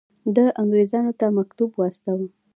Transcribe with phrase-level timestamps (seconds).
[0.35, 2.27] ده انګرېزانو ته مکتوب واستاوه.